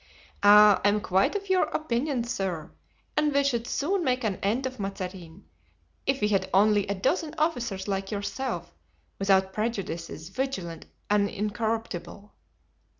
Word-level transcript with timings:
"Ah! 0.41 0.81
I 0.83 0.87
am 0.87 0.99
quite 0.99 1.35
of 1.35 1.47
your 1.47 1.65
opinion, 1.65 2.23
sir, 2.23 2.71
and 3.15 3.31
we 3.31 3.43
should 3.43 3.67
soon 3.67 4.03
make 4.03 4.23
an 4.23 4.37
end 4.41 4.65
of 4.65 4.79
Mazarin 4.79 5.45
if 6.07 6.21
we 6.21 6.29
had 6.29 6.49
only 6.55 6.87
a 6.87 6.95
dozen 6.95 7.35
officers 7.37 7.87
like 7.87 8.09
yourself, 8.09 8.73
without 9.19 9.53
prejudices, 9.53 10.29
vigilant 10.29 10.87
and 11.11 11.29
incorruptible." 11.29 12.33